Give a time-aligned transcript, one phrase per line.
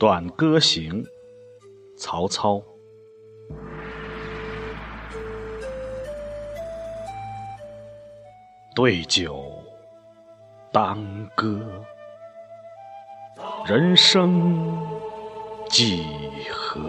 [0.00, 1.04] 短歌行，
[1.94, 2.62] 曹操。
[8.74, 9.44] 对酒
[10.72, 10.96] 当
[11.36, 11.60] 歌，
[13.66, 14.80] 人生
[15.68, 16.02] 几
[16.50, 16.80] 何？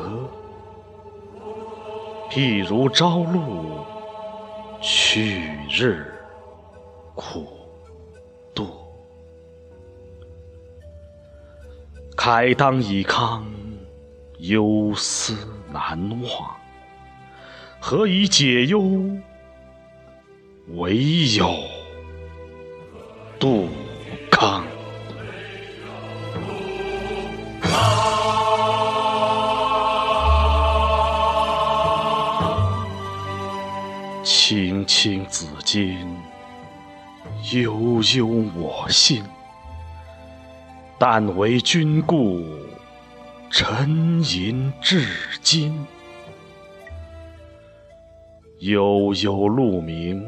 [2.29, 3.85] 譬如朝露，
[4.79, 6.13] 去日
[7.13, 7.45] 苦
[12.23, 13.41] 慨当以慷，
[14.37, 15.35] 忧思
[15.73, 16.55] 难忘。
[17.79, 19.17] 何以解忧？
[20.75, 20.95] 唯
[21.35, 21.51] 有
[23.39, 23.67] 杜
[24.29, 24.63] 康。
[34.23, 36.05] 青青子衿，
[37.51, 39.23] 悠悠我心。
[41.03, 42.45] 但为君故，
[43.49, 45.03] 沉吟至
[45.41, 45.83] 今。
[48.59, 50.23] 悠悠鹿鸣，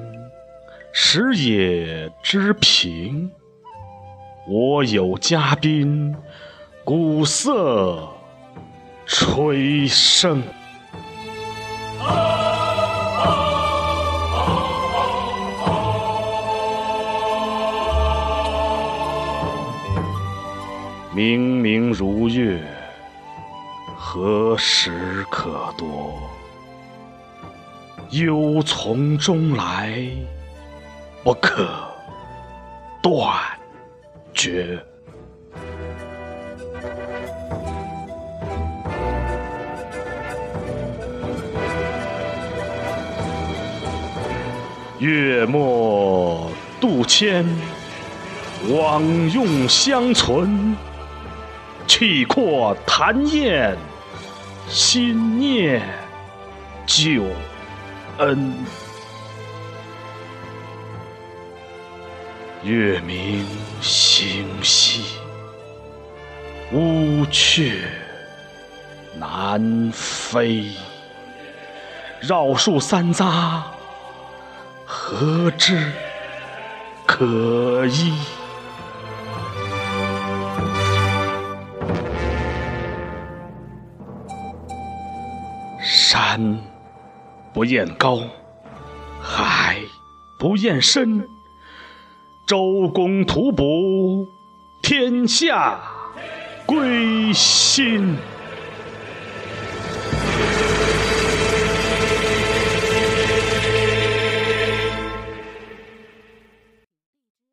[0.91, 3.29] 食野之苹。
[4.47, 6.15] 我有嘉宾，
[6.83, 8.09] 鼓瑟
[9.05, 10.41] 吹笙。
[21.15, 22.59] 明明如月，
[23.95, 26.15] 何时可掇？
[28.09, 30.01] 忧从中来，
[31.23, 31.67] 不可
[32.99, 33.31] 断
[34.33, 34.83] 绝。
[44.97, 46.49] 月末
[46.81, 47.45] 渡迁，
[48.67, 50.75] 往用相存。
[51.87, 53.77] 气阔谈宴，
[54.67, 55.81] 心念
[56.85, 57.23] 旧
[58.17, 58.53] 恩。
[62.63, 63.45] 月明
[63.81, 65.03] 星稀，
[66.71, 67.73] 乌鹊
[69.17, 70.71] 南飞。
[72.21, 73.61] 绕树三匝，
[74.85, 75.91] 何枝
[77.05, 78.13] 可依？
[86.13, 86.59] 山
[87.55, 88.19] 不厌高，
[89.19, 89.79] 海
[90.37, 91.27] 不厌深。
[92.45, 94.27] 周公吐哺，
[94.83, 95.79] 天下
[96.67, 98.15] 归心。